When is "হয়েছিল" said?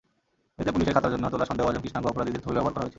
2.83-2.89